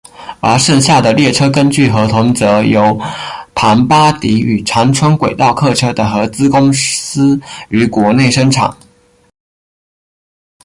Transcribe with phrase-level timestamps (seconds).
[0.39, 2.99] 而剩下的列车根据合同则由
[3.53, 7.39] 庞巴迪与长春轨道客车的合资公司
[7.69, 8.75] 于国内生产。